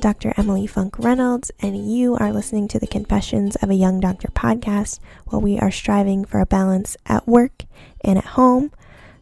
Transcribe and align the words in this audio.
Dr. 0.00 0.32
Emily 0.38 0.66
Funk 0.66 0.98
Reynolds, 0.98 1.50
and 1.60 1.92
you 1.92 2.16
are 2.16 2.32
listening 2.32 2.68
to 2.68 2.78
the 2.78 2.86
Confessions 2.86 3.54
of 3.56 3.68
a 3.68 3.74
Young 3.74 4.00
Doctor 4.00 4.28
podcast, 4.28 4.98
where 5.26 5.38
we 5.38 5.58
are 5.58 5.70
striving 5.70 6.24
for 6.24 6.40
a 6.40 6.46
balance 6.46 6.96
at 7.04 7.28
work 7.28 7.64
and 8.00 8.16
at 8.16 8.24
home 8.24 8.72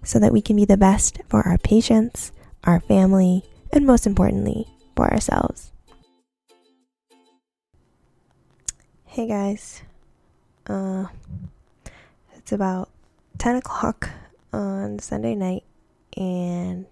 so 0.05 0.21
that 0.21 0.33
we 0.33 0.41
can 0.41 0.55
be 0.55 0.65
the 0.65 0.77
best 0.77 1.19
for 1.29 1.43
our 1.43 1.59
patients, 1.59 2.31
our 2.63 2.79
family, 2.79 3.43
and 3.73 3.85
most 3.85 4.07
importantly, 4.07 4.69
for 4.95 5.13
ourselves. 5.13 5.73
Hey 9.05 9.27
guys, 9.27 9.83
uh, 10.69 11.07
it's 12.37 12.53
about 12.53 12.89
10 13.39 13.57
o'clock 13.57 14.11
on 14.53 15.01
Sunday 15.01 15.35
night, 15.35 15.65
and 16.17 16.87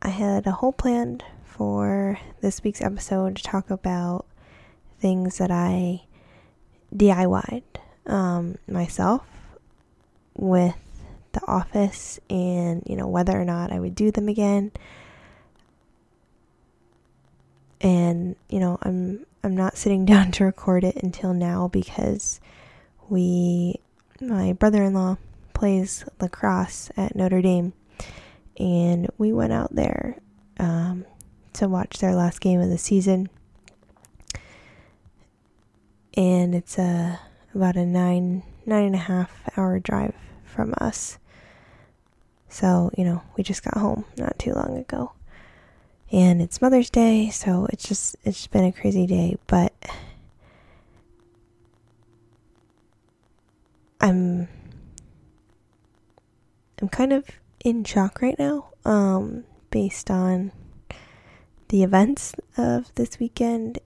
I 0.00 0.08
had 0.08 0.46
a 0.46 0.52
whole 0.52 0.72
plan 0.72 1.20
for 1.56 2.18
this 2.40 2.62
week's 2.64 2.80
episode 2.80 3.36
to 3.36 3.42
talk 3.42 3.70
about 3.70 4.24
things 4.98 5.38
that 5.38 5.50
I 5.50 6.02
DIY'd 6.94 7.62
um, 8.06 8.56
myself 8.66 9.22
with 10.34 10.76
the 11.32 11.46
office 11.46 12.20
and 12.28 12.82
you 12.86 12.96
know 12.96 13.06
whether 13.06 13.38
or 13.38 13.44
not 13.44 13.72
I 13.72 13.80
would 13.80 13.94
do 13.94 14.10
them 14.10 14.28
again. 14.28 14.72
And 17.80 18.36
you 18.48 18.60
know 18.60 18.78
I'm 18.82 19.26
I'm 19.44 19.54
not 19.54 19.76
sitting 19.76 20.04
down 20.06 20.32
to 20.32 20.44
record 20.44 20.84
it 20.84 20.96
until 20.96 21.34
now 21.34 21.68
because 21.68 22.40
we 23.08 23.76
my 24.20 24.54
brother-in-law 24.54 25.18
plays 25.52 26.04
lacrosse 26.20 26.90
at 26.96 27.14
Notre 27.14 27.42
Dame 27.42 27.72
and 28.58 29.10
we 29.18 29.32
went 29.32 29.52
out 29.52 29.74
there 29.74 30.16
um, 30.58 31.04
to 31.54 31.68
watch 31.68 31.98
their 31.98 32.14
last 32.14 32.40
game 32.40 32.60
of 32.60 32.68
the 32.68 32.78
season. 32.78 33.28
And 36.14 36.54
it's 36.54 36.78
a 36.78 37.20
about 37.54 37.76
a 37.76 37.86
nine 37.86 38.42
nine 38.66 38.84
and 38.84 38.94
a 38.94 38.98
half 38.98 39.30
hour 39.56 39.78
drive 39.78 40.14
from 40.44 40.74
us. 40.78 41.18
So 42.48 42.90
you 42.96 43.04
know 43.04 43.22
we 43.36 43.42
just 43.44 43.64
got 43.64 43.78
home 43.78 44.04
not 44.16 44.38
too 44.38 44.52
long 44.52 44.76
ago, 44.76 45.12
and 46.10 46.42
it's 46.42 46.60
Mother's 46.60 46.90
Day, 46.90 47.30
so 47.30 47.66
it's 47.72 47.88
just 47.88 48.16
it's 48.24 48.46
been 48.46 48.64
a 48.64 48.72
crazy 48.72 49.06
day. 49.06 49.36
But 49.46 49.72
I'm 54.02 54.48
I'm 56.80 56.88
kind 56.88 57.12
of 57.12 57.24
in 57.64 57.84
shock 57.84 58.20
right 58.20 58.38
now, 58.38 58.70
um, 58.84 59.44
based 59.70 60.10
on 60.10 60.50
the 61.72 61.82
events 61.82 62.34
of 62.58 62.94
this 62.96 63.18
weekend 63.18 63.78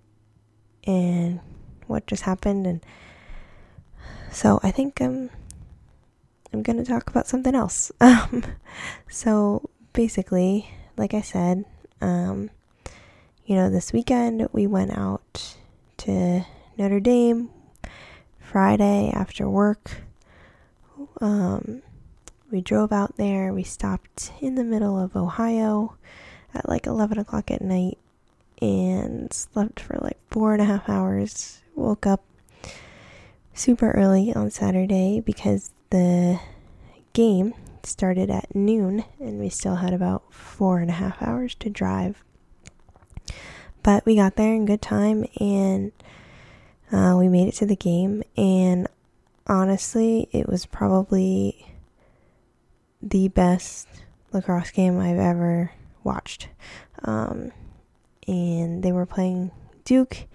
and 0.89 1.39
what 1.87 2.05
just 2.09 2.25
happened, 2.25 2.67
and 2.67 2.85
so 4.33 4.59
I 4.65 4.73
think 4.73 5.01
I'm 5.01 5.31
I'm 6.53 6.65
gonna 6.65 6.85
talk 6.85 7.09
about 7.09 7.29
something 7.29 7.55
else. 7.55 7.93
Um, 8.01 8.43
so 9.09 9.71
basically, 9.93 10.69
like 10.97 11.15
I 11.15 11.21
said, 11.21 11.65
um, 12.01 12.51
you 13.45 13.55
know, 13.55 13.71
this 13.71 13.93
weekend 13.93 14.49
we 14.53 14.67
went 14.67 14.99
out 14.99 15.57
to 15.99 16.45
Notre 16.77 16.99
Dame 16.99 17.51
Friday 18.41 19.13
after 19.15 19.49
work. 19.49 20.03
Um, 21.21 21.83
we 22.51 22.61
drove 22.61 22.91
out 22.91 23.17
there. 23.17 23.53
We 23.53 23.63
stopped 23.63 24.33
in 24.41 24.57
the 24.57 24.65
middle 24.65 24.99
of 24.99 25.15
Ohio 25.15 25.97
at 26.55 26.69
like 26.69 26.87
11 26.87 27.19
o'clock 27.19 27.51
at 27.51 27.63
night 27.63 27.99
and 28.61 29.33
slept 29.33 29.81
for 29.81 29.99
like 30.01 30.19
four 30.31 30.53
and 30.53 30.63
a 30.63 30.67
half 30.67 30.89
hours. 30.89 31.61
Woke 31.75 32.07
up 32.07 32.25
super 33.53 33.91
early 33.93 34.33
on 34.35 34.51
Saturday 34.51 35.21
because 35.21 35.73
the 35.91 36.41
game 37.13 37.55
started 37.83 38.31
at 38.31 38.55
noon 38.55 39.05
and 39.21 39.39
we 39.39 39.49
still 39.49 39.77
had 39.77 39.93
about 39.93 40.33
four 40.33 40.79
and 40.79 40.91
a 40.91 40.95
half 40.95 41.21
hours 41.23 41.55
to 41.57 41.71
drive. 41.71 42.23
But 43.83 44.05
we 44.05 44.17
got 44.17 44.37
there 44.37 44.55
in 44.55 44.67
good 44.67 44.83
time 44.83 45.25
and 45.41 45.93
uh, 46.93 47.15
we 47.19 47.29
made 47.29 47.49
it 47.49 47.55
to 47.55 47.67
the 47.67 47.77
game. 47.77 48.23
And 48.37 48.89
honestly, 49.47 50.29
it 50.33 50.49
was 50.49 50.67
probably 50.67 51.73
the 53.03 53.29
best 53.29 53.87
lacrosse 54.33 54.71
game 54.71 54.99
I've 54.99 55.19
ever 55.19 55.71
watched. 56.07 56.49
Um, 57.03 57.53
and 58.27 58.83
they 58.83 58.93
were 58.93 59.07
playing 59.07 59.51
Duke, 59.85 60.27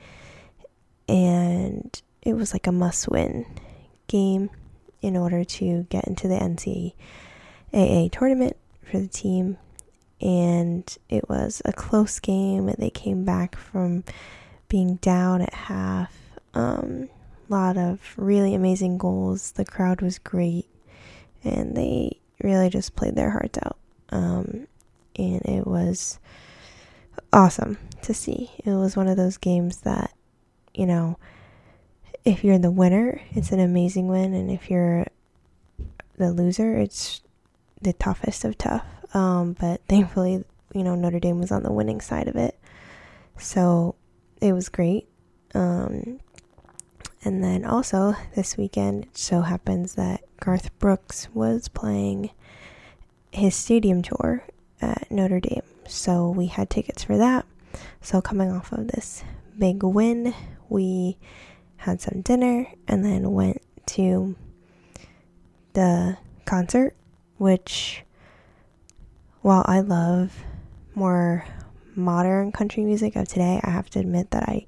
and 1.07 2.01
it 2.21 2.33
was 2.33 2.53
like 2.53 2.67
a 2.67 2.71
must 2.71 3.09
win 3.09 3.45
game 4.07 4.49
in 5.01 5.17
order 5.17 5.43
to 5.43 5.87
get 5.89 6.07
into 6.07 6.27
the 6.27 6.35
NCAA 7.73 8.11
tournament 8.11 8.55
for 8.83 8.99
the 8.99 9.07
team. 9.07 9.57
And 10.21 10.85
it 11.09 11.27
was 11.27 11.61
a 11.65 11.73
close 11.73 12.19
game. 12.19 12.71
They 12.77 12.91
came 12.91 13.25
back 13.25 13.55
from 13.55 14.03
being 14.69 14.97
down 14.97 15.41
at 15.41 15.53
half. 15.53 16.15
Um, 16.53 17.09
a 17.49 17.53
lot 17.53 17.77
of 17.77 18.13
really 18.17 18.53
amazing 18.53 18.97
goals. 18.99 19.51
The 19.53 19.65
crowd 19.65 20.01
was 20.01 20.19
great, 20.19 20.67
and 21.43 21.75
they 21.75 22.19
really 22.43 22.69
just 22.69 22.95
played 22.95 23.15
their 23.15 23.31
hearts 23.31 23.57
out. 23.63 23.77
Um, 24.09 24.67
and 25.21 25.41
it 25.45 25.67
was 25.67 26.19
awesome 27.31 27.77
to 28.01 28.13
see. 28.13 28.51
It 28.65 28.71
was 28.71 28.95
one 28.95 29.07
of 29.07 29.17
those 29.17 29.37
games 29.37 29.81
that, 29.81 30.13
you 30.73 30.85
know, 30.85 31.17
if 32.23 32.43
you're 32.43 32.59
the 32.59 32.71
winner, 32.71 33.21
it's 33.31 33.51
an 33.51 33.59
amazing 33.59 34.07
win, 34.07 34.33
and 34.33 34.49
if 34.49 34.69
you're 34.69 35.05
the 36.17 36.31
loser, 36.31 36.77
it's 36.77 37.21
the 37.81 37.93
toughest 37.93 38.45
of 38.45 38.57
tough. 38.57 38.85
Um, 39.13 39.53
but 39.59 39.81
thankfully, 39.87 40.43
you 40.73 40.83
know, 40.83 40.95
Notre 40.95 41.19
Dame 41.19 41.39
was 41.39 41.51
on 41.51 41.63
the 41.63 41.71
winning 41.71 42.01
side 42.01 42.27
of 42.27 42.35
it, 42.35 42.57
so 43.37 43.95
it 44.39 44.53
was 44.53 44.69
great. 44.69 45.07
Um, 45.53 46.19
and 47.23 47.43
then 47.43 47.65
also 47.65 48.15
this 48.35 48.57
weekend, 48.57 49.05
it 49.05 49.17
so 49.17 49.41
happens 49.41 49.95
that 49.95 50.21
Garth 50.39 50.77
Brooks 50.79 51.27
was 51.33 51.67
playing 51.67 52.31
his 53.31 53.55
stadium 53.55 54.01
tour 54.01 54.45
at 54.81 55.09
Notre 55.11 55.39
Dame. 55.39 55.61
So 55.87 56.29
we 56.29 56.47
had 56.47 56.69
tickets 56.69 57.03
for 57.03 57.17
that. 57.17 57.45
So 58.01 58.21
coming 58.21 58.51
off 58.51 58.71
of 58.71 58.87
this 58.87 59.23
big 59.57 59.83
win, 59.83 60.33
we 60.69 61.17
had 61.77 62.01
some 62.01 62.21
dinner 62.21 62.67
and 62.87 63.03
then 63.03 63.31
went 63.31 63.61
to 63.87 64.35
the 65.73 66.17
concert, 66.45 66.95
which 67.37 68.03
while 69.41 69.63
I 69.67 69.81
love 69.81 70.43
more 70.93 71.45
modern 71.95 72.51
country 72.51 72.83
music 72.83 73.15
of 73.15 73.27
today, 73.27 73.59
I 73.63 73.69
have 73.69 73.89
to 73.91 73.99
admit 73.99 74.31
that 74.31 74.43
I 74.43 74.65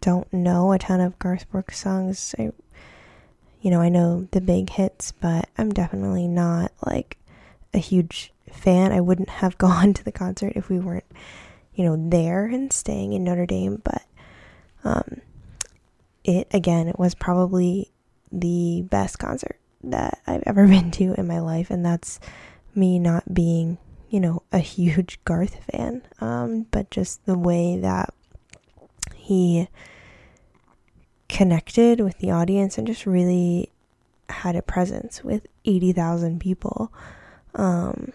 don't 0.00 0.30
know 0.32 0.72
a 0.72 0.78
ton 0.78 1.00
of 1.00 1.18
Garth 1.18 1.50
Brooks 1.50 1.78
songs. 1.78 2.34
I, 2.38 2.52
you 3.60 3.70
know, 3.70 3.80
I 3.80 3.88
know 3.88 4.28
the 4.30 4.40
big 4.40 4.70
hits, 4.70 5.12
but 5.12 5.48
I'm 5.56 5.70
definitely 5.70 6.28
not 6.28 6.72
like 6.86 7.16
a 7.74 7.78
huge 7.78 8.32
fan. 8.50 8.92
I 8.92 9.00
wouldn't 9.00 9.28
have 9.28 9.58
gone 9.58 9.92
to 9.94 10.04
the 10.04 10.12
concert 10.12 10.52
if 10.56 10.68
we 10.68 10.78
weren't, 10.78 11.04
you 11.74 11.84
know, 11.84 11.96
there 11.98 12.46
and 12.46 12.72
staying 12.72 13.12
in 13.12 13.24
Notre 13.24 13.46
Dame. 13.46 13.82
But 13.82 14.02
um, 14.84 15.20
it 16.24 16.48
again, 16.52 16.88
it 16.88 16.98
was 16.98 17.14
probably 17.14 17.90
the 18.32 18.82
best 18.88 19.18
concert 19.18 19.58
that 19.82 20.20
I've 20.26 20.42
ever 20.46 20.66
been 20.68 20.90
to 20.92 21.14
in 21.14 21.26
my 21.26 21.40
life, 21.40 21.70
and 21.70 21.84
that's 21.84 22.20
me 22.74 22.98
not 22.98 23.32
being, 23.32 23.78
you 24.08 24.20
know, 24.20 24.42
a 24.52 24.58
huge 24.58 25.20
Garth 25.24 25.56
fan, 25.70 26.02
um, 26.20 26.66
but 26.70 26.90
just 26.90 27.24
the 27.26 27.38
way 27.38 27.76
that 27.78 28.12
he 29.14 29.68
connected 31.28 32.00
with 32.00 32.18
the 32.18 32.30
audience 32.30 32.78
and 32.78 32.86
just 32.86 33.06
really 33.06 33.72
had 34.28 34.56
a 34.56 34.62
presence 34.62 35.24
with 35.24 35.46
80,000 35.64 36.40
people 36.40 36.92
um, 37.54 38.12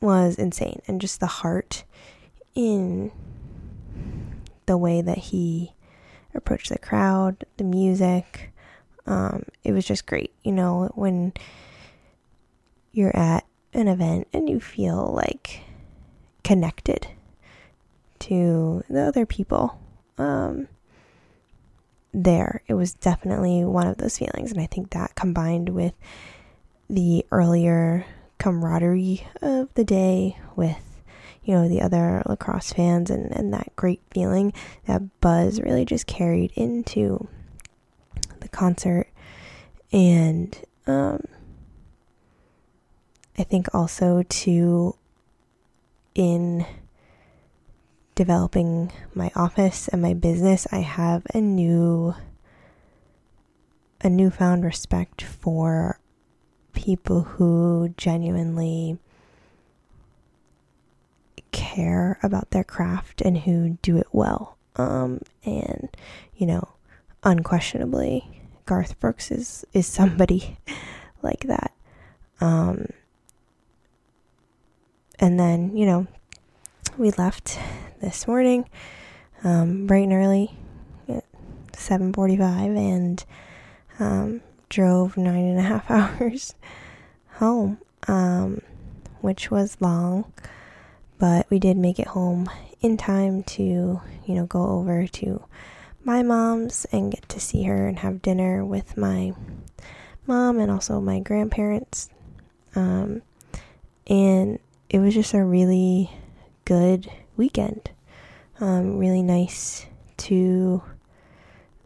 was 0.00 0.36
insane. 0.36 0.80
And 0.86 1.00
just 1.00 1.20
the 1.20 1.26
heart 1.26 1.84
in 2.54 3.12
the 4.66 4.76
way 4.76 5.00
that 5.02 5.18
he 5.18 5.72
approached 6.34 6.68
the 6.68 6.78
crowd, 6.78 7.44
the 7.56 7.64
music. 7.64 8.52
Um, 9.06 9.44
it 9.64 9.72
was 9.72 9.84
just 9.84 10.06
great. 10.06 10.32
You 10.42 10.52
know, 10.52 10.90
when 10.94 11.32
you're 12.92 13.16
at 13.16 13.44
an 13.72 13.88
event 13.88 14.28
and 14.32 14.48
you 14.48 14.60
feel 14.60 15.12
like 15.14 15.62
connected 16.42 17.06
to 18.20 18.82
the 18.88 19.02
other 19.02 19.26
people. 19.26 19.78
Um, 20.18 20.68
there. 22.12 22.62
It 22.66 22.74
was 22.74 22.94
definitely 22.94 23.64
one 23.64 23.86
of 23.86 23.98
those 23.98 24.18
feelings. 24.18 24.52
And 24.52 24.60
I 24.60 24.66
think 24.66 24.90
that 24.90 25.14
combined 25.14 25.70
with 25.70 25.94
the 26.88 27.24
earlier 27.30 28.04
camaraderie 28.40 29.28
of 29.40 29.72
the 29.74 29.84
day, 29.84 30.36
with, 30.56 31.02
you 31.44 31.54
know, 31.54 31.68
the 31.68 31.80
other 31.80 32.22
lacrosse 32.26 32.72
fans 32.72 33.10
and, 33.10 33.30
and 33.36 33.52
that 33.54 33.76
great 33.76 34.00
feeling, 34.10 34.52
that 34.86 35.20
buzz 35.20 35.60
really 35.60 35.84
just 35.84 36.08
carried 36.08 36.50
into 36.56 37.28
the 38.40 38.48
concert. 38.48 39.06
And 39.92 40.58
um, 40.86 41.22
I 43.38 43.44
think 43.44 43.72
also 43.74 44.22
to 44.22 44.96
in 46.14 46.66
developing 48.14 48.90
my 49.14 49.30
office 49.36 49.86
and 49.88 50.02
my 50.02 50.14
business, 50.14 50.66
I 50.72 50.78
have 50.78 51.26
a 51.34 51.40
new 51.40 52.14
a 54.02 54.08
newfound 54.08 54.64
respect 54.64 55.20
for 55.20 55.99
people 56.80 57.20
who 57.22 57.92
genuinely 57.98 58.98
care 61.52 62.18
about 62.22 62.52
their 62.52 62.64
craft 62.64 63.20
and 63.20 63.36
who 63.38 63.76
do 63.82 63.98
it 63.98 64.06
well. 64.12 64.56
Um, 64.76 65.20
and 65.44 65.94
you 66.34 66.46
know, 66.46 66.70
unquestionably, 67.22 68.42
Garth 68.64 68.98
Brooks 68.98 69.30
is 69.30 69.66
is 69.74 69.86
somebody 69.86 70.56
like 71.22 71.40
that. 71.40 71.72
Um, 72.40 72.86
and 75.18 75.38
then 75.38 75.76
you 75.76 75.84
know, 75.84 76.06
we 76.96 77.10
left 77.10 77.58
this 78.00 78.26
morning, 78.26 78.66
um, 79.44 79.86
bright 79.86 80.04
and 80.04 80.14
early, 80.14 80.56
at 81.10 81.24
seven 81.74 82.14
forty-five, 82.14 82.74
and 82.74 83.22
um, 83.98 84.40
drove 84.70 85.16
nine 85.18 85.44
and 85.44 85.58
a 85.58 85.62
half 85.62 85.90
hours 85.90 86.54
home, 87.34 87.78
um, 88.08 88.62
which 89.20 89.50
was 89.50 89.76
long, 89.80 90.32
but 91.18 91.46
we 91.50 91.58
did 91.58 91.76
make 91.76 91.98
it 91.98 92.06
home 92.06 92.48
in 92.80 92.96
time 92.96 93.42
to, 93.42 93.62
you 93.62 94.34
know, 94.34 94.46
go 94.46 94.64
over 94.66 95.06
to 95.06 95.44
my 96.02 96.22
mom's 96.22 96.86
and 96.92 97.12
get 97.12 97.28
to 97.28 97.38
see 97.38 97.64
her 97.64 97.86
and 97.86 97.98
have 97.98 98.22
dinner 98.22 98.64
with 98.64 98.96
my 98.96 99.34
mom 100.26 100.58
and 100.58 100.70
also 100.70 101.00
my 101.00 101.20
grandparents. 101.20 102.08
Um, 102.74 103.20
and 104.06 104.58
it 104.88 104.98
was 105.00 105.14
just 105.14 105.34
a 105.34 105.44
really 105.44 106.10
good 106.64 107.10
weekend. 107.36 107.90
Um, 108.60 108.98
really 108.98 109.22
nice 109.22 109.86
to, 110.18 110.82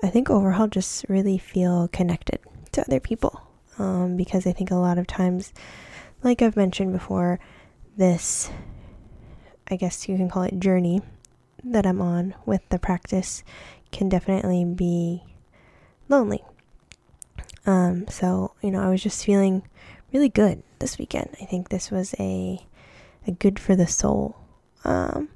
I 0.03 0.09
think, 0.09 0.31
overall 0.31 0.67
just 0.67 1.07
really 1.09 1.39
feel 1.39 1.89
connected 1.89 2.41
to 2.75 2.83
other 2.83 3.01
people. 3.01 3.41
Um, 3.79 4.17
because 4.17 4.47
I 4.47 4.53
think 4.53 4.71
a 4.71 4.77
lot 4.77 4.99
of 4.99 5.07
times, 5.07 5.53
like 6.23 6.43
I've 6.43 6.57
mentioned 6.57 6.93
before, 6.93 7.41
this, 7.97 8.51
I 9.69 9.77
guess 9.77 10.09
you 10.09 10.17
can 10.17 10.29
call 10.29 10.43
it 10.43 10.61
journey 10.61 11.03
that 11.65 11.87
I'm 11.87 12.01
on 12.01 12.35
with 12.45 12.61
the 12.69 12.79
practice 12.79 13.43
can 13.91 14.09
definitely 14.09 14.65
be 14.65 15.23
lonely. 16.09 16.45
Um, 17.67 18.07
so, 18.09 18.53
you 18.63 18.71
know, 18.71 18.83
I 18.83 18.91
was 18.91 19.03
just 19.03 19.25
feeling 19.25 19.63
really 20.13 20.29
good 20.29 20.63
this 20.81 20.99
weekend. 20.99 21.31
I 21.41 21.47
think 21.47 21.69
this 21.69 21.91
was 21.91 22.15
a, 22.19 22.61
a 23.27 23.33
good 23.33 23.59
for 23.59 23.75
the 23.75 23.87
soul 23.87 24.37
um, 24.85 25.29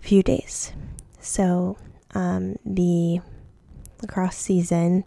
few 0.00 0.22
days. 0.22 0.72
So, 1.20 1.78
um, 2.14 2.56
the 2.64 3.20
lacrosse 4.02 4.36
season 4.36 5.04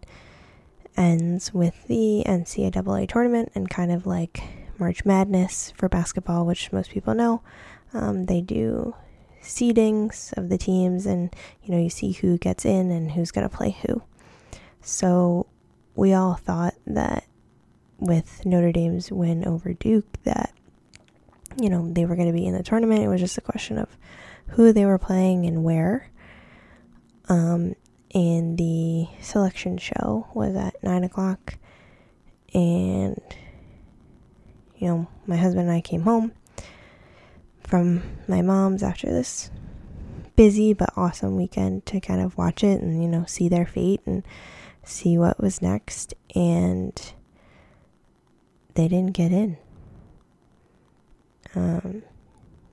ends 0.99 1.53
with 1.53 1.87
the 1.87 2.23
NCAA 2.27 3.07
tournament 3.07 3.51
and 3.55 3.69
kind 3.69 3.91
of 3.91 4.05
like 4.05 4.43
March 4.77 5.05
Madness 5.05 5.71
for 5.75 5.89
basketball, 5.89 6.45
which 6.45 6.71
most 6.71 6.91
people 6.91 7.15
know. 7.15 7.41
Um, 7.93 8.25
they 8.25 8.41
do 8.41 8.95
seedings 9.41 10.37
of 10.37 10.49
the 10.49 10.57
teams, 10.57 11.05
and 11.05 11.33
you 11.63 11.73
know, 11.73 11.81
you 11.81 11.89
see 11.89 12.11
who 12.11 12.37
gets 12.37 12.65
in 12.65 12.91
and 12.91 13.13
who's 13.13 13.31
going 13.31 13.49
to 13.49 13.55
play 13.55 13.77
who. 13.87 14.03
So, 14.81 15.47
we 15.95 16.13
all 16.13 16.35
thought 16.35 16.75
that 16.85 17.25
with 17.97 18.45
Notre 18.45 18.71
Dame's 18.71 19.11
win 19.11 19.45
over 19.45 19.73
Duke, 19.73 20.21
that 20.23 20.53
you 21.59 21.69
know, 21.69 21.91
they 21.91 22.05
were 22.05 22.15
going 22.15 22.27
to 22.27 22.33
be 22.33 22.45
in 22.45 22.53
the 22.53 22.63
tournament. 22.63 23.03
It 23.03 23.07
was 23.07 23.21
just 23.21 23.37
a 23.37 23.41
question 23.41 23.77
of 23.77 23.89
who 24.49 24.71
they 24.71 24.85
were 24.85 24.99
playing 24.99 25.45
and 25.45 25.63
where. 25.63 26.09
Um, 27.27 27.75
and 28.13 28.57
the 28.57 29.07
selection 29.21 29.77
show 29.77 30.27
was 30.33 30.55
at 30.55 30.81
nine 30.83 31.03
o'clock, 31.03 31.55
and 32.53 33.21
you 34.77 34.87
know, 34.87 35.07
my 35.27 35.35
husband 35.35 35.67
and 35.67 35.77
I 35.77 35.81
came 35.81 36.01
home 36.01 36.31
from 37.63 38.01
my 38.27 38.41
mom's 38.41 38.81
after 38.81 39.07
this 39.07 39.51
busy 40.35 40.73
but 40.73 40.89
awesome 40.95 41.35
weekend 41.35 41.85
to 41.85 41.99
kind 41.99 42.21
of 42.21 42.37
watch 42.37 42.63
it 42.63 42.81
and 42.81 43.03
you 43.03 43.09
know 43.09 43.25
see 43.25 43.49
their 43.49 43.65
fate 43.65 43.99
and 44.05 44.23
see 44.83 45.17
what 45.17 45.39
was 45.39 45.61
next. 45.61 46.13
And 46.35 46.99
they 48.75 48.87
didn't 48.87 49.13
get 49.13 49.31
in. 49.31 49.57
Um, 51.55 52.03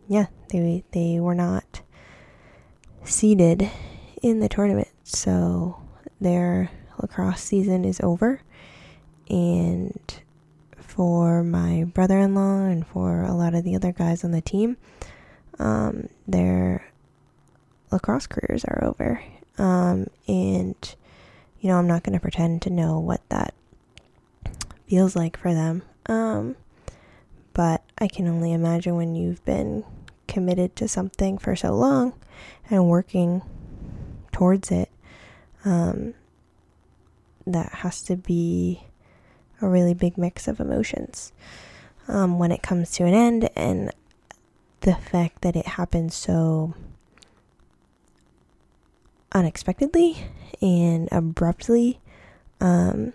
yeah, 0.09 0.27
they 0.50 0.85
they 0.93 1.19
were 1.21 1.35
not 1.35 1.83
seeded 3.05 3.71
in 4.23 4.41
the 4.41 4.49
tournament, 4.49 4.88
so 5.06 5.81
their 6.20 6.69
lacrosse 7.00 7.41
season 7.41 7.85
is 7.85 8.00
over. 8.00 8.43
And 9.31 10.20
for 10.79 11.44
my 11.44 11.85
brother-in-law 11.85 12.64
and 12.64 12.85
for 12.85 13.23
a 13.23 13.32
lot 13.32 13.55
of 13.55 13.62
the 13.62 13.76
other 13.76 13.93
guys 13.93 14.25
on 14.25 14.32
the 14.32 14.41
team, 14.41 14.76
um, 15.61 16.08
their 16.26 16.91
lacrosse 17.93 18.26
careers 18.26 18.64
are 18.64 18.82
over. 18.85 19.23
Um, 19.58 20.08
and 20.26 20.94
you 21.61 21.70
know, 21.70 21.79
I'm 21.79 21.87
not 21.87 22.02
going 22.02 22.12
to 22.14 22.20
pretend 22.20 22.62
to 22.62 22.70
know 22.70 22.99
what 22.99 23.26
that 23.29 23.55
feels 24.88 25.14
like 25.14 25.37
for 25.37 25.55
them. 25.55 25.82
Um, 26.06 26.56
but 27.55 27.82
I 27.99 28.09
can 28.09 28.26
only 28.26 28.52
imagine 28.52 28.97
when 28.97 29.14
you've 29.14 29.44
been 29.44 29.85
committed 30.29 30.76
to 30.76 30.88
something 30.88 31.38
for 31.38 31.55
so 31.56 31.73
long 31.75 32.12
and 32.69 32.88
working 32.88 33.43
towards 34.32 34.70
it, 34.70 34.86
um, 35.66 36.14
that 37.46 37.70
has 37.75 38.00
to 38.04 38.16
be 38.16 38.85
a 39.61 39.68
really 39.68 39.92
big 39.92 40.16
mix 40.16 40.49
of 40.49 40.61
emotions 40.61 41.32
um, 42.08 42.38
when 42.38 42.50
it 42.50 42.62
comes 42.62 42.90
to 42.92 43.04
an 43.04 43.12
end, 43.12 43.50
and 43.54 43.92
the 44.80 44.94
fact 44.94 45.42
that 45.42 45.54
it 45.56 45.66
happened 45.66 46.14
so 46.14 46.73
unexpectedly 49.32 50.16
and 50.62 51.08
abruptly 51.12 52.00
um, 52.61 53.12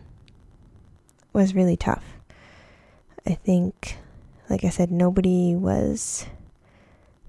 was 1.34 1.56
really 1.56 1.78
tough. 1.78 2.04
I 3.26 3.34
think 3.34 3.98
like 4.52 4.66
I 4.66 4.70
said, 4.70 4.92
nobody 4.92 5.56
was 5.56 6.26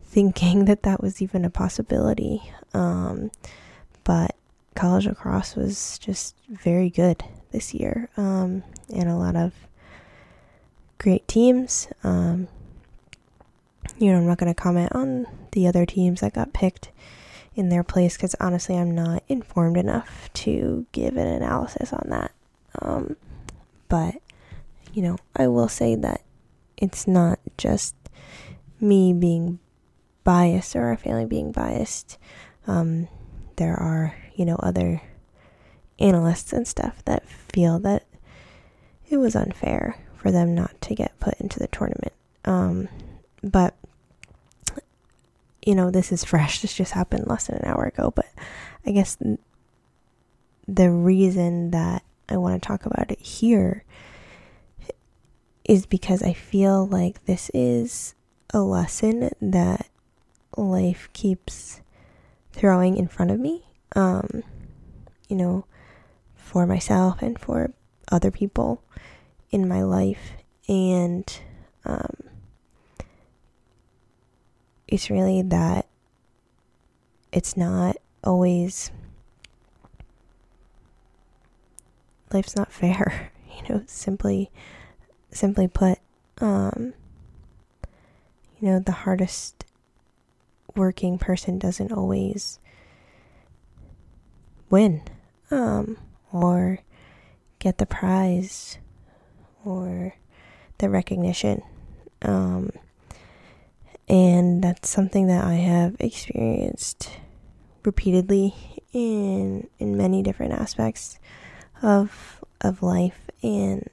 thinking 0.02 0.64
that 0.66 0.82
that 0.82 1.00
was 1.00 1.22
even 1.22 1.44
a 1.44 1.50
possibility. 1.50 2.42
Um, 2.74 3.30
but 4.04 4.34
college 4.74 5.06
lacrosse 5.06 5.56
was 5.56 5.98
just 5.98 6.36
very 6.48 6.90
good 6.90 7.24
this 7.50 7.74
year, 7.74 8.08
um, 8.16 8.62
and 8.94 9.08
a 9.08 9.16
lot 9.16 9.36
of 9.36 9.52
great 10.98 11.26
teams. 11.28 11.88
Um, 12.04 12.48
you 13.98 14.10
know, 14.10 14.18
I'm 14.18 14.26
not 14.26 14.38
going 14.38 14.52
to 14.52 14.60
comment 14.60 14.92
on 14.92 15.26
the 15.52 15.66
other 15.66 15.84
teams 15.84 16.20
that 16.20 16.34
got 16.34 16.52
picked 16.52 16.90
in 17.54 17.68
their 17.68 17.82
place 17.82 18.16
because 18.16 18.34
honestly, 18.40 18.76
I'm 18.76 18.94
not 18.94 19.22
informed 19.28 19.76
enough 19.76 20.30
to 20.34 20.86
give 20.92 21.16
an 21.16 21.26
analysis 21.26 21.92
on 21.92 22.08
that. 22.08 22.32
Um, 22.80 23.16
but, 23.88 24.14
you 24.94 25.02
know, 25.02 25.18
I 25.36 25.48
will 25.48 25.68
say 25.68 25.94
that 25.96 26.22
it's 26.76 27.06
not 27.06 27.38
just 27.58 27.94
me 28.80 29.12
being 29.12 29.58
biased 30.24 30.74
or 30.74 30.86
our 30.86 30.96
family 30.96 31.26
being 31.26 31.52
biased. 31.52 32.18
Um, 32.66 33.08
there 33.56 33.74
are, 33.74 34.14
you 34.34 34.44
know, 34.44 34.56
other 34.56 35.02
analysts 35.98 36.52
and 36.52 36.66
stuff 36.66 37.04
that 37.04 37.26
feel 37.28 37.78
that 37.80 38.06
it 39.08 39.18
was 39.18 39.36
unfair 39.36 39.98
for 40.16 40.30
them 40.30 40.54
not 40.54 40.80
to 40.80 40.94
get 40.94 41.18
put 41.20 41.34
into 41.40 41.58
the 41.58 41.68
tournament. 41.68 42.12
Um, 42.44 42.88
but, 43.42 43.74
you 45.64 45.74
know, 45.74 45.90
this 45.90 46.12
is 46.12 46.24
fresh. 46.24 46.58
This 46.62 46.74
just 46.74 46.92
happened 46.92 47.26
less 47.26 47.46
than 47.46 47.58
an 47.58 47.66
hour 47.66 47.84
ago. 47.84 48.12
But 48.14 48.26
I 48.86 48.92
guess 48.92 49.16
the 50.66 50.90
reason 50.90 51.70
that 51.72 52.02
I 52.28 52.36
want 52.36 52.60
to 52.60 52.66
talk 52.66 52.86
about 52.86 53.10
it 53.10 53.20
here 53.20 53.84
is 55.64 55.86
because 55.86 56.22
I 56.22 56.32
feel 56.32 56.86
like 56.86 57.24
this 57.26 57.50
is 57.54 58.14
a 58.50 58.60
lesson 58.60 59.30
that 59.40 59.88
life 60.56 61.08
keeps 61.12 61.80
throwing 62.52 62.96
in 62.96 63.08
front 63.08 63.30
of 63.30 63.40
me. 63.40 63.64
Um, 63.94 64.42
you 65.28 65.36
know, 65.36 65.64
for 66.34 66.66
myself 66.66 67.22
and 67.22 67.38
for 67.38 67.72
other 68.10 68.30
people 68.30 68.82
in 69.50 69.68
my 69.68 69.82
life. 69.82 70.32
And 70.68 71.24
um, 71.84 72.16
it's 74.88 75.10
really 75.10 75.42
that 75.42 75.86
it's 77.32 77.56
not 77.56 77.96
always 78.22 78.90
life's 82.30 82.54
not 82.54 82.70
fair 82.70 83.32
you 83.56 83.68
know 83.68 83.82
simply 83.86 84.50
simply 85.30 85.66
put 85.66 85.98
um 86.40 86.92
you 88.60 88.68
know 88.68 88.78
the 88.78 88.92
hardest 88.92 89.64
working 90.76 91.18
person 91.18 91.58
doesn't 91.58 91.92
always 91.92 92.58
win 94.72 95.02
um 95.50 95.96
or 96.32 96.78
get 97.58 97.78
the 97.78 97.86
prize 97.86 98.78
or 99.64 100.14
the 100.78 100.88
recognition 100.88 101.62
um 102.22 102.70
and 104.08 104.64
that's 104.64 104.88
something 104.88 105.26
that 105.28 105.44
I 105.44 105.54
have 105.54 105.96
experienced 106.00 107.10
repeatedly 107.84 108.54
in 108.92 109.68
in 109.78 109.96
many 109.96 110.22
different 110.22 110.54
aspects 110.54 111.18
of 111.82 112.42
of 112.60 112.82
life 112.82 113.30
and 113.42 113.88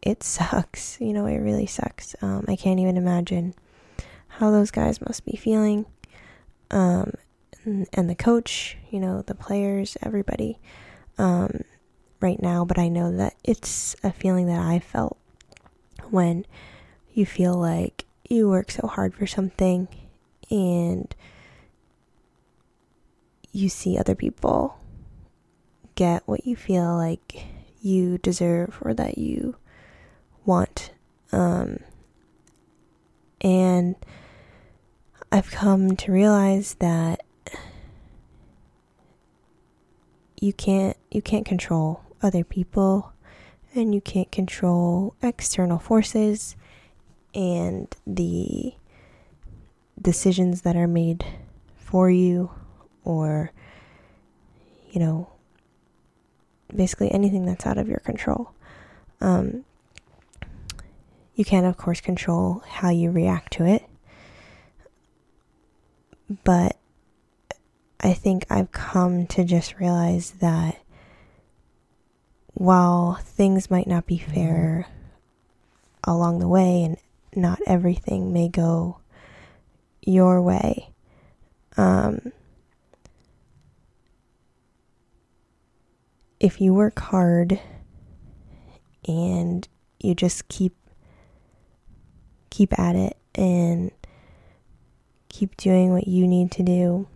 it 0.00 0.22
sucks 0.22 0.98
you 1.00 1.12
know 1.12 1.26
it 1.26 1.38
really 1.38 1.66
sucks. 1.66 2.14
Um, 2.22 2.44
i 2.48 2.56
can't 2.56 2.80
even 2.80 2.96
imagine 2.96 3.54
how 4.38 4.50
those 4.50 4.70
guys 4.70 5.00
must 5.00 5.24
be 5.26 5.36
feeling. 5.36 5.84
Um, 6.70 7.14
and, 7.64 8.10
the 8.10 8.14
coach 8.14 8.76
you 8.90 9.00
know 9.00 9.22
the 9.22 9.34
players 9.34 9.96
everybody 10.02 10.58
um, 11.18 11.62
right 12.20 12.40
now 12.40 12.64
but 12.64 12.78
i 12.78 12.88
know 12.88 13.14
that 13.14 13.34
it's 13.44 13.94
a 14.02 14.12
feeling 14.12 14.46
that 14.46 14.60
i 14.60 14.78
felt 14.78 15.18
when 16.10 16.44
you 17.12 17.26
feel 17.26 17.54
like 17.54 18.04
you 18.28 18.48
work 18.48 18.70
so 18.70 18.86
hard 18.86 19.14
for 19.14 19.26
something 19.26 19.88
and 20.50 21.14
you 23.52 23.68
see 23.68 23.98
other 23.98 24.14
people 24.14 24.78
get 25.94 26.22
what 26.26 26.46
you 26.46 26.56
feel 26.56 26.96
like 26.96 27.44
you 27.80 28.18
deserve 28.18 28.78
or 28.80 28.94
that 28.94 29.18
you 29.18 29.56
want. 30.44 30.92
Um, 31.32 31.80
and 33.40 33.96
I've 35.32 35.50
come 35.50 35.96
to 35.96 36.12
realize 36.12 36.74
that 36.74 37.20
you 40.40 40.52
can't 40.54 40.96
you 41.10 41.22
can't 41.22 41.44
control 41.44 42.02
other 42.22 42.42
people 42.42 43.12
and 43.74 43.94
you 43.94 44.00
can't 44.00 44.32
control 44.32 45.14
external 45.22 45.78
forces 45.78 46.56
and 47.34 47.94
the 48.06 48.72
decisions 50.00 50.62
that 50.62 50.74
are 50.74 50.88
made 50.88 51.24
for 51.76 52.10
you 52.10 52.50
or 53.04 53.52
you 54.90 54.98
know 54.98 55.30
basically 56.74 57.12
anything 57.12 57.44
that's 57.44 57.66
out 57.66 57.78
of 57.78 57.88
your 57.88 57.98
control. 58.00 58.52
Um, 59.20 59.64
you 61.34 61.44
can 61.44 61.64
of 61.64 61.76
course 61.76 62.00
control 62.00 62.62
how 62.66 62.90
you 62.90 63.10
react 63.10 63.52
to 63.54 63.66
it 63.66 63.84
but 66.44 66.76
i 68.00 68.12
think 68.12 68.44
i've 68.50 68.72
come 68.72 69.26
to 69.26 69.44
just 69.44 69.78
realize 69.78 70.32
that 70.40 70.80
while 72.54 73.14
things 73.22 73.70
might 73.70 73.86
not 73.86 74.06
be 74.06 74.18
fair 74.18 74.86
along 76.04 76.38
the 76.38 76.48
way 76.48 76.82
and 76.82 76.96
not 77.34 77.60
everything 77.66 78.32
may 78.32 78.48
go 78.48 79.00
your 80.02 80.40
way. 80.42 80.90
Um, 81.76 82.32
if 86.38 86.60
you 86.60 86.74
work 86.74 86.98
hard 86.98 87.60
and 89.06 89.66
you 89.98 90.14
just 90.14 90.48
keep 90.48 90.74
keep 92.50 92.76
at 92.78 92.96
it 92.96 93.16
and 93.34 93.92
keep 95.28 95.56
doing 95.56 95.92
what 95.92 96.08
you 96.08 96.26
need 96.26 96.50
to 96.50 96.62
do 96.62 97.06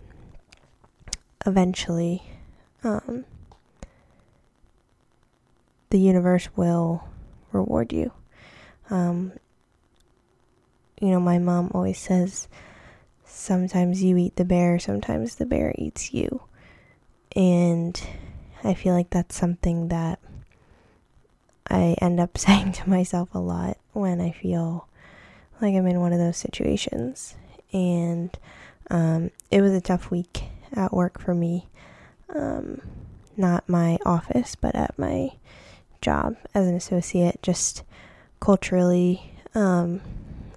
eventually 1.47 2.23
um, 2.83 3.25
the 5.91 5.99
universe 5.99 6.49
will 6.57 7.09
reward 7.53 7.93
you 7.93 8.13
um, 8.91 9.33
you 11.01 11.11
know, 11.11 11.21
my 11.21 11.39
mom 11.39 11.71
always 11.75 11.99
says 11.99 12.49
sometimes 13.25 14.03
you 14.03 14.17
eat 14.17 14.37
the 14.37 14.45
bear, 14.45 14.79
sometimes 14.79 15.37
the 15.37 15.47
bear 15.47 15.75
eats 15.77 16.13
you. 16.15 16.43
And 17.35 18.01
I 18.63 18.75
feel 18.75 18.95
like 18.95 19.11
that's 19.11 19.37
something 19.37 19.89
that 19.89 20.21
I 21.69 21.97
end 22.01 22.21
up 22.21 22.39
saying 22.39 22.73
to 22.73 22.89
myself 22.89 23.35
a 23.35 23.39
lot 23.39 23.79
when 23.93 24.21
I 24.21 24.31
feel 24.31 24.89
like 25.61 25.75
I'm 25.75 25.87
in 25.87 26.01
one 26.01 26.13
of 26.13 26.19
those 26.19 26.37
situations. 26.37 27.35
And 27.73 28.37
um, 28.91 29.31
it 29.51 29.61
was 29.61 29.73
a 29.73 29.81
tough 29.81 30.11
week 30.11 30.45
at 30.77 30.93
work 30.93 31.21
for 31.21 31.35
me. 31.35 31.69
Um, 32.35 32.81
not 33.37 33.69
my 33.69 33.99
office, 34.05 34.55
but 34.55 34.75
at 34.75 34.99
my 34.99 35.31
job 36.01 36.37
as 36.55 36.67
an 36.67 36.75
associate, 36.75 37.43
just 37.43 37.83
culturally. 38.41 39.33
Um, 39.55 40.01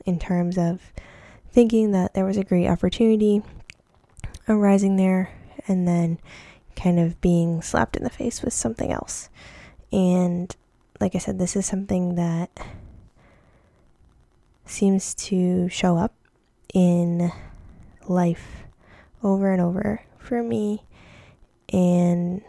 in 0.08 0.18
terms 0.18 0.58
of 0.58 0.82
thinking 1.52 1.92
that 1.92 2.14
there 2.16 2.26
was 2.26 2.38
a 2.38 2.44
great 2.44 2.68
opportunity 2.68 3.44
arising 4.48 4.96
there 4.96 5.30
and 5.68 5.88
then 5.88 6.18
kind 6.76 6.98
of 7.00 7.20
being 7.20 7.62
slapped 7.62 7.98
in 7.98 8.04
the 8.04 8.10
face 8.10 8.42
with 8.42 8.54
something 8.54 8.92
else. 8.92 9.30
And 9.92 10.56
like 11.00 11.14
I 11.14 11.20
said, 11.20 11.38
this 11.38 11.56
is 11.56 11.66
something 11.66 12.16
that 12.16 12.50
seems 14.66 15.14
to 15.14 15.68
show 15.70 15.98
up 15.98 16.14
in 16.74 17.32
life 18.08 18.64
over 19.22 19.52
and 19.52 19.62
over 19.62 20.02
for 20.28 20.44
me. 20.44 20.84
And 21.74 22.42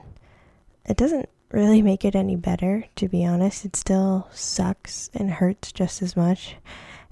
it 0.85 0.97
doesn't 0.97 1.29
really 1.51 1.83
make 1.83 2.05
it 2.05 2.15
any 2.15 2.37
better, 2.37 2.85
to 2.97 3.09
be 3.09 3.25
honest. 3.25 3.65
It 3.65 3.77
still 3.77 4.29
sucks 4.33 5.11
and 5.15 5.31
hurts 5.31 5.73
just 5.73 6.03
as 6.03 6.17
much 6.17 6.57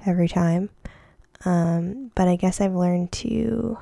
every 0.04 0.28
time. 0.28 0.70
Um, 1.44 2.10
but 2.14 2.28
I 2.28 2.36
guess 2.36 2.60
I've 2.60 2.74
learned 2.74 3.12
to 3.12 3.78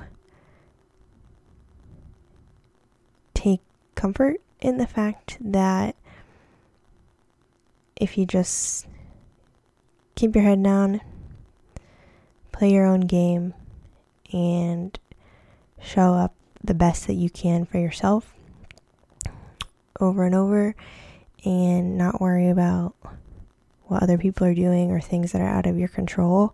take 3.33 3.61
comfort 3.95 4.37
in 4.59 4.77
the 4.77 4.87
fact 4.87 5.37
that 5.41 5.95
if 7.95 8.17
you 8.17 8.25
just 8.25 8.87
keep 10.15 10.35
your 10.35 10.43
head 10.43 10.61
down, 10.61 11.01
play 12.51 12.71
your 12.71 12.85
own 12.85 13.01
game, 13.01 13.53
and 14.33 14.97
show 15.79 16.13
up 16.13 16.33
the 16.65 16.73
best 16.73 17.07
that 17.07 17.13
you 17.13 17.29
can 17.29 17.65
for 17.65 17.77
yourself 17.77 18.33
over 19.99 20.25
and 20.25 20.35
over, 20.35 20.75
and 21.43 21.97
not 21.97 22.19
worry 22.19 22.49
about 22.49 22.95
what 23.83 24.03
other 24.03 24.17
people 24.17 24.45
are 24.45 24.53
doing 24.53 24.91
or 24.91 24.99
things 24.99 25.31
that 25.31 25.41
are 25.41 25.47
out 25.47 25.65
of 25.65 25.77
your 25.77 25.87
control, 25.87 26.53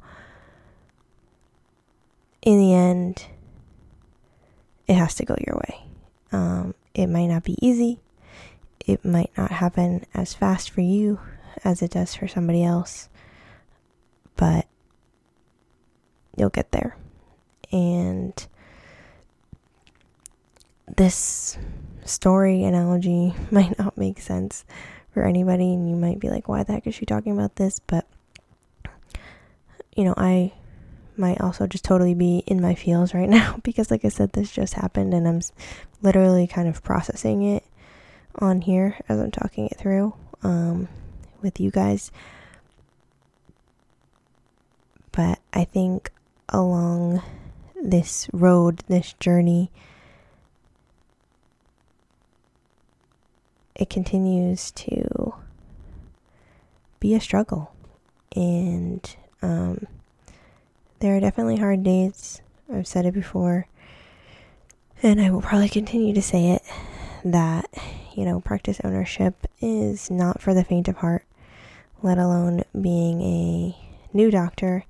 in 2.41 2.59
the 2.59 2.73
end, 2.73 3.25
it 4.87 4.95
has 4.95 5.15
to 5.15 5.25
go 5.25 5.35
your 5.45 5.55
way. 5.55 5.83
Um, 6.31 6.75
it 6.93 7.07
might 7.07 7.27
not 7.27 7.43
be 7.43 7.57
easy. 7.65 7.99
It 8.85 9.05
might 9.05 9.31
not 9.37 9.51
happen 9.51 10.05
as 10.13 10.33
fast 10.33 10.69
for 10.69 10.81
you 10.81 11.19
as 11.63 11.81
it 11.81 11.91
does 11.91 12.15
for 12.15 12.27
somebody 12.27 12.63
else, 12.63 13.09
but 14.35 14.67
you'll 16.35 16.49
get 16.49 16.71
there. 16.71 16.97
And 17.71 18.47
this 21.01 21.57
story 22.05 22.63
analogy 22.63 23.33
might 23.51 23.75
not 23.79 23.97
make 23.97 24.19
sense 24.21 24.63
for 25.11 25.23
anybody, 25.23 25.73
and 25.73 25.89
you 25.89 25.95
might 25.95 26.19
be 26.19 26.29
like, 26.29 26.47
why 26.47 26.61
the 26.61 26.73
heck 26.73 26.85
is 26.85 26.93
she 26.93 27.07
talking 27.07 27.33
about 27.33 27.55
this? 27.55 27.79
But, 27.79 28.05
you 29.95 30.03
know, 30.03 30.13
I 30.15 30.53
might 31.17 31.41
also 31.41 31.65
just 31.65 31.83
totally 31.83 32.13
be 32.13 32.43
in 32.45 32.61
my 32.61 32.75
feels 32.75 33.15
right 33.15 33.27
now 33.39 33.57
because, 33.63 33.89
like 33.89 34.05
I 34.05 34.09
said, 34.09 34.33
this 34.33 34.51
just 34.51 34.75
happened, 34.75 35.15
and 35.15 35.27
I'm 35.27 35.41
literally 36.03 36.45
kind 36.45 36.67
of 36.67 36.83
processing 36.83 37.41
it 37.41 37.63
on 38.35 38.61
here 38.61 38.95
as 39.09 39.19
I'm 39.19 39.31
talking 39.31 39.69
it 39.69 39.77
through 39.77 40.13
um, 40.43 40.87
with 41.41 41.59
you 41.59 41.71
guys. 41.71 42.11
But 45.11 45.39
I 45.51 45.63
think 45.63 46.11
along 46.47 47.23
this 47.81 48.29
road, 48.31 48.83
this 48.87 49.13
journey, 49.13 49.71
it 53.75 53.89
continues 53.89 54.71
to 54.71 55.35
be 56.99 57.13
a 57.13 57.19
struggle. 57.19 57.73
And 58.35 59.15
um, 59.41 59.87
there 60.99 61.17
are 61.17 61.19
definitely 61.19 61.57
hard 61.57 61.83
days. 61.83 62.41
I've 62.73 62.87
said 62.87 63.05
it 63.05 63.13
before, 63.13 63.67
and 65.03 65.19
I 65.19 65.29
will 65.29 65.41
probably 65.41 65.67
continue 65.67 66.13
to 66.13 66.21
say 66.21 66.51
it 66.51 66.61
that, 67.25 67.69
you 68.15 68.23
know, 68.23 68.39
practice 68.39 68.79
ownership 68.83 69.47
is 69.59 70.09
not 70.09 70.41
for 70.41 70.53
the 70.53 70.63
faint 70.63 70.87
of 70.87 70.97
heart, 70.97 71.25
let 72.01 72.17
alone 72.17 72.63
being 72.79 73.21
a 73.21 73.75
new 74.13 74.31
doctor, 74.31 74.85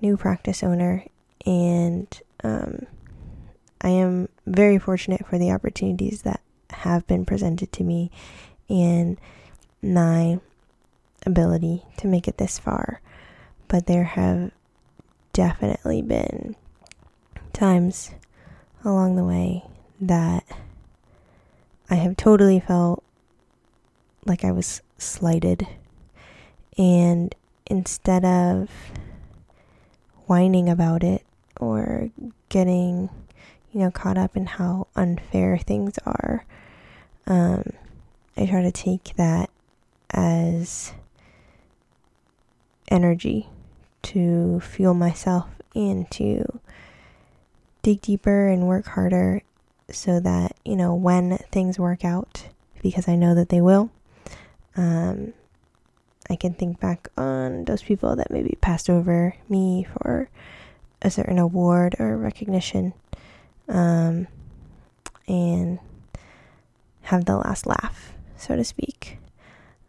new 0.00 0.16
practice 0.16 0.62
owner, 0.62 1.04
and 1.44 2.22
um, 2.42 2.86
I 3.80 3.90
am 3.90 4.28
very 4.46 4.78
fortunate 4.78 5.26
for 5.26 5.38
the 5.38 5.50
opportunities 5.50 6.22
that 6.22 6.40
have 6.80 7.06
been 7.06 7.24
presented 7.24 7.72
to 7.72 7.84
me 7.84 8.10
and 8.68 9.18
my 9.82 10.40
ability 11.24 11.82
to 11.98 12.06
make 12.06 12.28
it 12.28 12.38
this 12.38 12.58
far. 12.58 13.00
But 13.68 13.86
there 13.86 14.04
have 14.04 14.52
definitely 15.32 16.02
been 16.02 16.56
times 17.52 18.12
along 18.84 19.16
the 19.16 19.24
way 19.24 19.64
that 20.00 20.44
I 21.90 21.96
have 21.96 22.16
totally 22.16 22.60
felt 22.60 23.02
like 24.24 24.44
I 24.44 24.52
was 24.52 24.82
slighted. 24.98 25.66
And 26.78 27.34
instead 27.66 28.24
of 28.24 28.70
whining 30.26 30.68
about 30.68 31.02
it 31.02 31.24
or 31.60 32.10
getting, 32.48 33.08
you 33.72 33.80
know, 33.80 33.90
caught 33.90 34.18
up 34.18 34.36
in 34.36 34.46
how 34.46 34.88
unfair 34.94 35.58
things 35.58 35.98
are, 36.04 36.44
um, 37.26 37.72
I 38.36 38.46
try 38.46 38.62
to 38.62 38.72
take 38.72 39.14
that 39.16 39.50
as 40.10 40.92
energy 42.88 43.48
to 44.02 44.60
fuel 44.60 44.94
myself 44.94 45.46
and 45.74 46.10
to 46.12 46.60
dig 47.82 48.00
deeper 48.00 48.48
and 48.48 48.68
work 48.68 48.86
harder 48.86 49.42
so 49.90 50.20
that, 50.20 50.56
you 50.64 50.76
know, 50.76 50.94
when 50.94 51.38
things 51.50 51.78
work 51.78 52.04
out, 52.04 52.48
because 52.82 53.08
I 53.08 53.16
know 53.16 53.34
that 53.34 53.48
they 53.48 53.60
will, 53.60 53.90
um, 54.76 55.32
I 56.28 56.36
can 56.36 56.54
think 56.54 56.80
back 56.80 57.08
on 57.16 57.64
those 57.64 57.82
people 57.82 58.16
that 58.16 58.30
maybe 58.30 58.58
passed 58.60 58.90
over 58.90 59.36
me 59.48 59.86
for 59.92 60.28
a 61.02 61.10
certain 61.10 61.38
award 61.38 61.96
or 61.98 62.16
recognition. 62.16 62.94
Um, 63.68 64.26
and 65.28 65.78
have 67.06 67.24
the 67.24 67.36
last 67.36 67.66
laugh, 67.66 68.12
so 68.36 68.56
to 68.56 68.64
speak. 68.64 69.18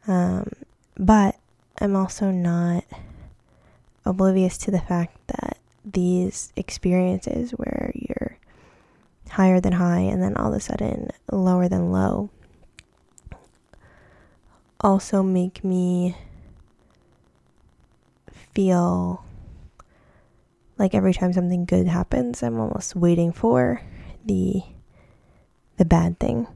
Um, 0.08 0.52
but 0.98 1.36
I'm 1.80 1.96
also 1.96 2.32
not 2.32 2.86
oblivious 4.06 4.58
to 4.60 4.72
the 4.72 4.80
fact 4.80 5.16
that 5.28 5.58
these 5.84 6.52
experiences 6.56 7.52
where 7.52 7.92
you're 7.96 8.38
higher 9.30 9.60
than 9.60 9.74
high 9.74 10.00
and 10.00 10.22
then 10.22 10.36
all 10.38 10.52
of 10.52 10.58
a 10.58 10.60
sudden 10.60 11.10
lower 11.32 11.68
than 11.68 11.92
low 11.92 12.30
also 14.80 15.22
make 15.22 15.64
me 15.64 16.16
feel 18.54 19.24
like 20.78 20.96
every 20.96 21.14
time 21.14 21.34
something 21.34 21.66
good 21.66 21.88
happens 21.88 22.42
I'm 22.42 22.60
almost 22.60 22.96
waiting 22.96 23.32
for 23.32 23.82
the 24.26 24.62
the 25.78 25.86
bad 25.86 26.20
thing 26.20 26.48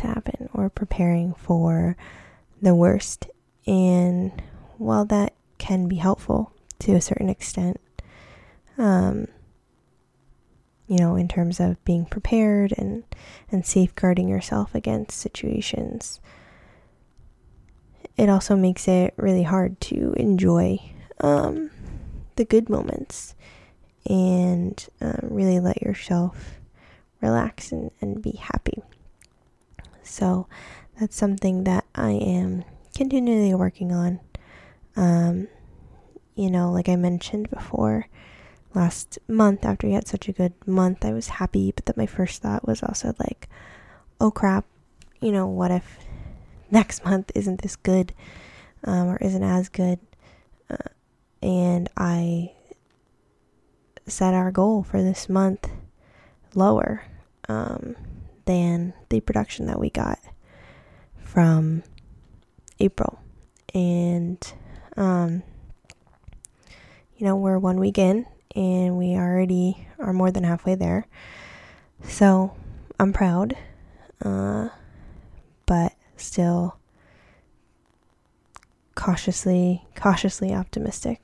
to 0.00 0.06
happen 0.06 0.48
or 0.52 0.68
preparing 0.68 1.34
for 1.34 1.96
the 2.60 2.74
worst 2.74 3.26
and 3.66 4.42
while 4.78 5.04
that 5.04 5.34
can 5.58 5.88
be 5.88 5.96
helpful 5.96 6.52
to 6.78 6.94
a 6.94 7.00
certain 7.00 7.28
extent 7.28 7.80
um, 8.78 9.26
you 10.90 10.98
know, 10.98 11.14
in 11.14 11.28
terms 11.28 11.60
of 11.60 11.82
being 11.84 12.04
prepared 12.04 12.74
and, 12.76 13.04
and 13.52 13.64
safeguarding 13.64 14.28
yourself 14.28 14.74
against 14.74 15.16
situations. 15.16 16.20
It 18.16 18.28
also 18.28 18.56
makes 18.56 18.88
it 18.88 19.14
really 19.16 19.44
hard 19.44 19.80
to 19.82 20.12
enjoy 20.16 20.80
um, 21.20 21.70
the 22.34 22.44
good 22.44 22.68
moments 22.68 23.36
and 24.04 24.84
uh, 25.00 25.18
really 25.22 25.60
let 25.60 25.80
yourself 25.80 26.58
relax 27.20 27.70
and, 27.70 27.92
and 28.00 28.20
be 28.20 28.32
happy. 28.32 28.82
So 30.10 30.46
that's 30.98 31.16
something 31.16 31.64
that 31.64 31.84
I 31.94 32.10
am 32.10 32.64
continually 32.94 33.54
working 33.54 33.92
on. 33.92 34.20
Um, 34.96 35.48
you 36.34 36.50
know, 36.50 36.72
like 36.72 36.88
I 36.88 36.96
mentioned 36.96 37.48
before, 37.48 38.08
last 38.74 39.18
month 39.28 39.64
after 39.64 39.86
we 39.86 39.94
had 39.94 40.08
such 40.08 40.28
a 40.28 40.32
good 40.32 40.52
month, 40.66 41.04
I 41.04 41.12
was 41.12 41.28
happy, 41.28 41.72
but 41.72 41.86
then 41.86 41.94
my 41.96 42.06
first 42.06 42.42
thought 42.42 42.66
was 42.66 42.82
also 42.82 43.14
like, 43.18 43.48
oh 44.20 44.30
crap, 44.30 44.64
you 45.20 45.32
know, 45.32 45.46
what 45.46 45.70
if 45.70 45.98
next 46.70 47.04
month 47.04 47.30
isn't 47.34 47.62
this 47.62 47.76
good 47.76 48.12
um, 48.84 49.08
or 49.08 49.16
isn't 49.18 49.42
as 49.44 49.68
good? 49.68 50.00
Uh, 50.68 50.76
and 51.40 51.88
I 51.96 52.52
set 54.06 54.34
our 54.34 54.50
goal 54.50 54.82
for 54.82 55.02
this 55.02 55.28
month 55.28 55.70
lower 56.54 57.04
um, 57.48 57.94
than 58.50 58.92
the 59.10 59.20
production 59.20 59.66
that 59.66 59.78
we 59.78 59.90
got 59.90 60.18
from 61.22 61.84
April. 62.80 63.20
And, 63.72 64.44
um, 64.96 65.44
you 67.16 67.26
know, 67.26 67.36
we're 67.36 67.60
one 67.60 67.78
week 67.78 67.96
in 67.96 68.26
and 68.56 68.98
we 68.98 69.14
already 69.14 69.86
are 70.00 70.12
more 70.12 70.32
than 70.32 70.42
halfway 70.42 70.74
there. 70.74 71.06
So 72.02 72.56
I'm 72.98 73.12
proud, 73.12 73.56
uh, 74.24 74.70
but 75.66 75.92
still 76.16 76.76
cautiously, 78.96 79.84
cautiously 79.94 80.52
optimistic. 80.52 81.20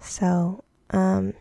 So, 0.00 0.64
um, 0.90 1.34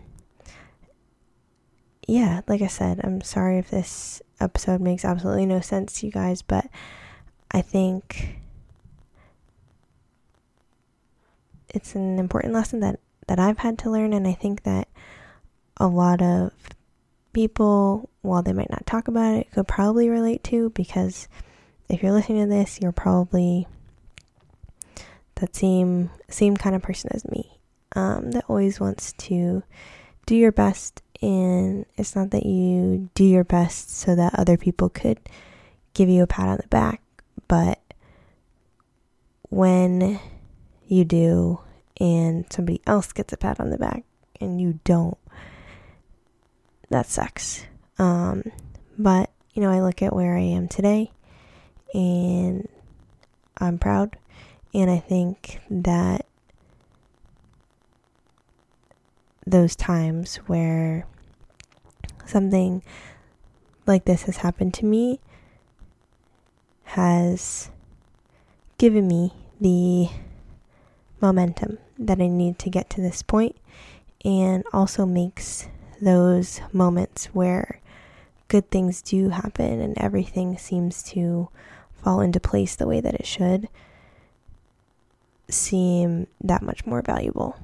yeah, 2.07 2.41
like 2.47 2.61
I 2.61 2.67
said, 2.67 3.01
I'm 3.03 3.21
sorry 3.21 3.57
if 3.57 3.71
this 3.71 4.21
episode 4.39 4.81
makes 4.81 5.05
absolutely 5.05 5.45
no 5.45 5.59
sense 5.59 5.99
to 5.99 6.05
you 6.05 6.11
guys, 6.11 6.41
but 6.41 6.67
I 7.51 7.61
think 7.61 8.39
it's 11.69 11.95
an 11.95 12.19
important 12.19 12.53
lesson 12.53 12.79
that 12.81 12.99
that 13.27 13.39
I've 13.39 13.59
had 13.59 13.77
to 13.79 13.91
learn, 13.91 14.13
and 14.13 14.27
I 14.27 14.33
think 14.33 14.63
that 14.63 14.87
a 15.77 15.87
lot 15.87 16.21
of 16.21 16.51
people, 17.31 18.09
while 18.21 18.41
they 18.41 18.53
might 18.53 18.71
not 18.71 18.85
talk 18.85 19.07
about 19.07 19.35
it, 19.35 19.51
could 19.51 19.67
probably 19.67 20.09
relate 20.09 20.43
to 20.45 20.71
because 20.71 21.27
if 21.87 22.01
you're 22.01 22.11
listening 22.11 22.43
to 22.43 22.49
this, 22.49 22.79
you're 22.81 22.91
probably 22.91 23.67
that 25.35 25.55
same 25.55 26.09
same 26.29 26.57
kind 26.57 26.75
of 26.75 26.81
person 26.81 27.09
as 27.13 27.27
me 27.29 27.59
um, 27.95 28.31
that 28.31 28.45
always 28.47 28.79
wants 28.79 29.13
to 29.13 29.63
do 30.25 30.35
your 30.35 30.51
best 30.51 31.01
and 31.21 31.85
it's 31.97 32.15
not 32.15 32.31
that 32.31 32.45
you 32.45 33.09
do 33.13 33.23
your 33.23 33.43
best 33.43 33.89
so 33.89 34.15
that 34.15 34.37
other 34.37 34.57
people 34.57 34.89
could 34.89 35.19
give 35.93 36.09
you 36.09 36.23
a 36.23 36.27
pat 36.27 36.47
on 36.47 36.57
the 36.57 36.67
back 36.67 37.01
but 37.47 37.79
when 39.49 40.19
you 40.87 41.03
do 41.03 41.59
and 41.99 42.45
somebody 42.51 42.81
else 42.87 43.11
gets 43.11 43.33
a 43.33 43.37
pat 43.37 43.59
on 43.59 43.69
the 43.69 43.77
back 43.77 44.03
and 44.39 44.61
you 44.61 44.79
don't, 44.83 45.17
that 46.89 47.07
sucks. 47.07 47.65
Um, 47.97 48.51
but, 48.97 49.29
you 49.53 49.61
know, 49.61 49.71
I 49.71 49.81
look 49.81 50.01
at 50.01 50.13
where 50.13 50.35
I 50.35 50.41
am 50.41 50.67
today 50.67 51.11
and 51.93 52.67
I'm 53.57 53.77
proud. 53.77 54.15
And 54.73 54.89
I 54.89 54.99
think 54.99 55.59
that 55.69 56.25
those 59.49 59.75
times 59.75 60.37
where 60.47 61.05
something 62.25 62.83
like 63.85 64.05
this 64.05 64.23
has 64.23 64.37
happened 64.37 64.73
to 64.75 64.85
me 64.85 65.19
has 66.83 67.71
given 68.77 69.07
me 69.07 69.33
the 69.59 70.09
momentum 71.21 71.77
that 71.97 72.21
I 72.21 72.27
need 72.27 72.59
to 72.59 72.69
get 72.69 72.89
to 72.91 73.01
this 73.01 73.21
point 73.23 73.55
and 74.23 74.63
also 74.71 75.05
makes 75.05 75.67
those 76.01 76.61
moments 76.71 77.25
where 77.27 77.81
good 78.47 78.69
things 78.71 79.01
do 79.01 79.29
happen 79.29 79.81
and 79.81 79.97
everything 79.97 80.57
seems 80.57 81.03
to 81.03 81.49
fall 81.93 82.21
into 82.21 82.39
place 82.39 82.75
the 82.75 82.87
way 82.87 83.01
that 83.01 83.15
it 83.15 83.25
should 83.25 83.67
seem 85.49 86.27
that 86.41 86.61
much 86.61 86.85
more 86.85 87.01
valuable. 87.01 87.57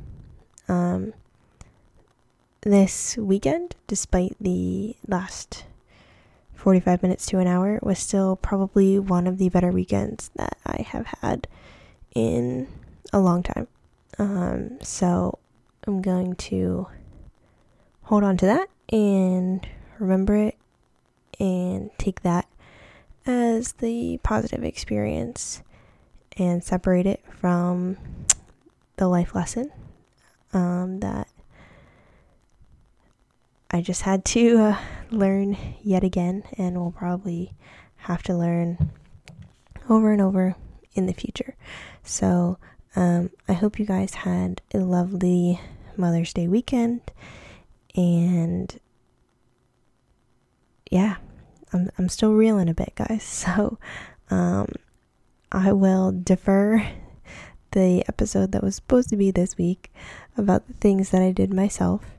Um, 0.67 1.13
this 2.65 3.15
weekend, 3.15 3.75
despite 3.86 4.36
the 4.41 4.95
last 5.08 5.65
45 6.56 7.04
minutes 7.04 7.28
to 7.28 7.38
an 7.38 7.45
hour, 7.47 7.80
was 7.84 7.99
still 7.99 8.36
probably 8.36 8.97
one 8.97 9.28
of 9.28 9.38
the 9.38 9.49
better 9.49 9.71
weekends 9.71 10.32
that 10.36 10.58
I 10.65 10.82
have 10.82 11.06
had 11.21 11.47
in 12.15 12.67
a 13.13 13.19
long 13.19 13.43
time. 13.43 13.67
Um, 14.17 14.80
so 14.82 15.38
I'm 15.86 16.01
going 16.01 16.36
to 16.36 16.88
hold 18.04 18.23
on 18.23 18.36
to 18.38 18.45
that 18.47 18.67
and 18.89 19.67
remember 19.99 20.36
it 20.36 20.58
and 21.39 21.91
take 21.99 22.23
that 22.23 22.47
as 23.28 23.73
the 23.73 24.19
positive 24.23 24.63
experience 24.63 25.62
and 26.38 26.63
separate 26.63 27.06
it 27.06 27.23
from 27.39 27.97
the 28.97 29.08
life 29.08 29.36
lesson 29.36 29.71
um, 30.54 30.99
that 31.01 31.24
I 33.75 33.81
just 33.81 34.03
had 34.03 34.23
to 34.27 34.57
uh, 34.57 34.77
learn 35.11 35.57
yet 35.83 36.01
again 36.01 36.43
and 36.57 36.77
will 36.77 36.93
probably 36.93 37.51
have 37.97 38.23
to 38.23 38.33
learn 38.33 38.93
over 39.89 40.13
and 40.13 40.21
over 40.21 40.55
in 40.93 41.07
the 41.07 41.13
future. 41.13 41.57
So, 42.01 42.57
um, 42.95 43.31
I 43.49 43.51
hope 43.51 43.77
you 43.77 43.85
guys 43.85 44.13
had 44.13 44.61
a 44.73 44.77
lovely 44.77 45.59
Mother's 45.97 46.31
Day 46.31 46.47
weekend 46.47 47.01
and 47.97 48.79
yeah, 50.89 51.17
I'm 51.73 51.89
I'm 51.97 52.07
still 52.07 52.31
reeling 52.31 52.69
a 52.69 52.73
bit, 52.73 52.93
guys. 52.95 53.23
So, 53.45 53.77
um, 54.29 54.69
I 55.51 55.73
will 55.73 56.13
defer 56.13 56.93
the 57.71 58.05
episode 58.07 58.53
that 58.53 58.63
was 58.63 58.77
supposed 58.77 59.09
to 59.09 59.17
be 59.17 59.31
this 59.31 59.57
week 59.57 59.91
about 60.38 60.65
the 60.65 60.75
things 60.75 61.09
that 61.09 61.21
I 61.21 61.33
did 61.33 61.53
myself 61.53 62.14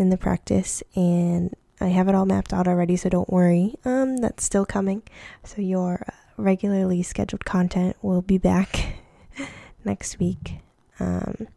in 0.00 0.10
the 0.10 0.16
practice, 0.16 0.82
and 0.94 1.54
I 1.80 1.88
have 1.88 2.08
it 2.08 2.14
all 2.14 2.26
mapped 2.26 2.52
out 2.52 2.66
already. 2.66 2.96
So 2.96 3.08
don't 3.08 3.30
worry, 3.30 3.74
um, 3.84 4.18
that's 4.18 4.44
still 4.44 4.66
coming. 4.66 5.02
So 5.44 5.62
your 5.62 6.06
regularly 6.36 7.02
scheduled 7.02 7.44
content 7.44 7.96
will 8.02 8.22
be 8.22 8.38
back 8.38 8.94
next 9.84 10.18
week. 10.18 10.56
Um, 10.98 11.48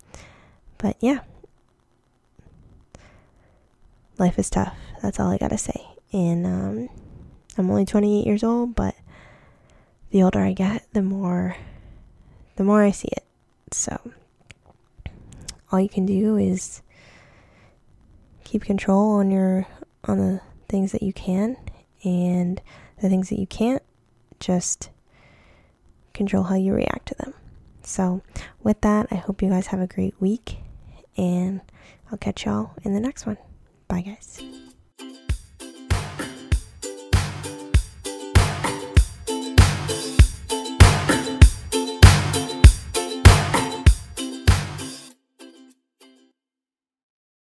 but 0.78 0.98
yeah, 1.00 1.20
life 4.18 4.38
is 4.38 4.50
tough. 4.50 4.76
That's 5.02 5.20
all 5.20 5.32
I 5.32 5.38
gotta 5.38 5.58
say. 5.58 5.88
And 6.12 6.46
um, 6.46 6.90
I'm 7.58 7.70
only 7.70 7.86
28 7.86 8.26
years 8.26 8.44
old, 8.44 8.76
but 8.76 8.96
the 10.12 10.24
older 10.24 10.40
I 10.40 10.54
get, 10.54 10.86
the 10.94 11.02
more 11.02 11.56
the 12.56 12.64
more 12.64 12.84
I 12.84 12.92
see 12.92 13.10
it. 13.12 13.24
So 13.72 14.00
all 15.72 15.80
you 15.80 15.90
can 15.90 16.06
do 16.06 16.38
is 16.38 16.82
keep 18.44 18.64
control 18.64 19.12
on 19.12 19.32
your 19.32 19.68
on 20.06 20.18
the 20.18 20.42
things 20.68 20.92
that 20.92 21.04
you 21.04 21.14
can 21.14 21.58
and 22.04 22.62
the 23.02 23.10
things 23.10 23.30
that 23.30 23.40
you 23.40 23.48
can't 23.48 23.84
just 24.40 24.90
control 26.14 26.44
how 26.44 26.56
you 26.56 26.74
react 26.74 27.08
to 27.08 27.16
them. 27.16 27.34
So, 27.84 28.22
with 28.62 28.82
that, 28.82 29.08
I 29.12 29.16
hope 29.16 29.42
you 29.42 29.50
guys 29.50 29.68
have 29.68 29.82
a 29.82 29.88
great 29.88 30.20
week 30.20 30.58
and 31.18 31.62
I'll 32.12 32.18
catch 32.18 32.46
y'all 32.46 32.72
in 32.84 32.94
the 32.94 33.00
next 33.00 33.26
one. 33.26 33.38
Bye, 33.88 34.02
guys. 34.02 34.42